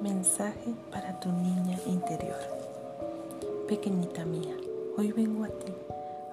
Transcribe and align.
mensaje 0.00 0.74
para 0.92 1.18
tu 1.18 1.30
niña 1.32 1.76
interior. 1.86 2.36
Pequeñita 3.66 4.24
mía, 4.24 4.56
hoy 4.96 5.10
vengo 5.10 5.44
a 5.44 5.48
ti. 5.48 5.74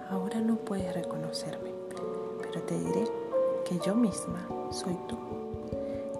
Ahora 0.09 0.39
no 0.39 0.55
puedes 0.57 0.93
reconocerme, 0.93 1.71
pero 2.41 2.61
te 2.61 2.77
diré 2.77 3.05
que 3.65 3.79
yo 3.79 3.95
misma 3.95 4.47
soy 4.69 4.95
tú. 5.07 5.17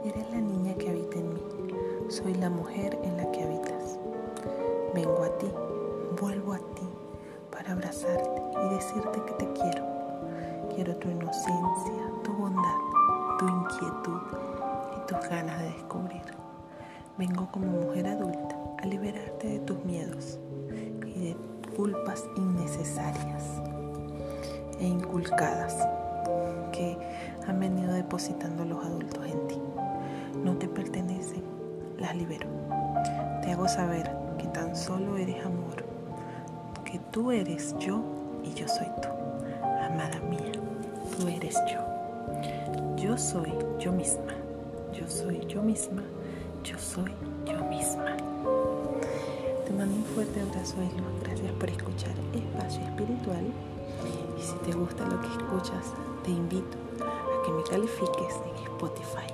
Eres 0.04 0.30
la 0.32 0.42
niña 0.42 0.74
que 0.74 0.90
habita 0.90 1.20
en 1.20 1.34
mí. 1.36 1.42
Soy 2.10 2.34
la 2.34 2.50
mujer 2.50 2.98
en 3.04 3.18
la 3.18 3.32
que 3.32 3.44
habitas. 3.44 4.00
Vengo 4.96 5.24
a 5.24 5.38
ti, 5.38 5.48
vuelvo 6.20 6.54
a 6.54 6.58
ti 6.58 6.88
para 7.52 7.74
abrazarte 7.74 8.42
y 8.66 8.74
decirte 8.74 9.22
que 9.24 9.34
te 9.34 9.54
quiero. 9.54 9.86
Quiero 10.74 10.96
tu 10.96 11.10
inocencia, 11.10 12.12
tu 12.24 12.34
bondad, 12.34 12.80
tu 13.38 13.48
inquietud 13.48 14.22
y 14.98 15.08
tus 15.08 15.30
ganas 15.30 15.60
de 15.60 15.66
descubrir. 15.66 16.45
Vengo 17.18 17.48
como 17.50 17.68
mujer 17.68 18.08
adulta 18.08 18.58
a 18.84 18.86
liberarte 18.86 19.48
de 19.48 19.60
tus 19.60 19.86
miedos 19.86 20.38
y 21.06 21.28
de 21.28 21.38
culpas 21.78 22.26
innecesarias 22.36 23.62
e 24.82 24.86
inculcadas 24.86 25.78
que 26.74 26.98
han 27.48 27.62
venido 27.62 27.94
depositando 27.94 28.66
los 28.66 28.84
adultos 28.84 29.26
en 29.28 29.48
ti. 29.48 29.62
No 30.44 30.58
te 30.58 30.68
pertenecen, 30.68 31.42
las 31.98 32.14
libero. 32.18 32.50
Te 33.42 33.54
hago 33.54 33.70
saber 33.70 34.12
que 34.38 34.48
tan 34.48 34.76
solo 34.76 35.16
eres 35.16 35.46
amor, 35.46 35.86
que 36.84 37.00
tú 37.12 37.32
eres 37.32 37.78
yo 37.80 38.04
y 38.44 38.54
yo 38.56 38.68
soy 38.68 38.88
tú. 39.02 39.08
Amada 39.64 40.20
mía, 40.30 40.52
tú 41.18 41.30
eres 41.30 41.56
yo. 41.72 41.80
Yo 42.98 43.18
soy 43.18 43.54
yo 43.80 43.94
misma. 43.94 44.34
Yo 44.92 45.08
soy 45.08 45.46
yo 45.48 45.62
misma 45.64 46.04
yo 46.66 46.78
soy 46.80 47.12
yo 47.46 47.64
misma. 47.66 48.18
Te 49.66 49.72
mando 49.72 49.96
un 49.96 50.06
fuerte 50.16 50.42
abrazo 50.42 50.76
de 50.78 50.88
luz. 50.88 51.22
Gracias 51.24 51.52
por 51.54 51.70
escuchar 51.70 52.12
Espacio 52.34 52.82
Espiritual. 52.82 53.46
Y 54.38 54.42
si 54.42 54.56
te 54.66 54.72
gusta 54.72 55.06
lo 55.06 55.22
que 55.22 55.28
escuchas, 55.28 55.94
te 56.24 56.32
invito 56.32 56.78
a 57.02 57.46
que 57.46 57.52
me 57.52 57.64
califiques 57.64 58.36
en 58.46 58.64
Spotify. 58.64 59.32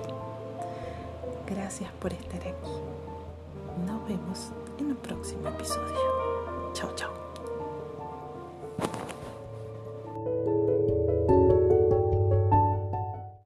Gracias 1.47 1.91
por 1.99 2.11
estar 2.11 2.41
aquí. 2.41 2.71
Nos 3.85 4.05
vemos 4.07 4.51
en 4.77 4.87
un 4.87 4.95
próximo 4.97 5.47
episodio. 5.47 6.73
Chao, 6.73 6.93
chao. 6.95 7.20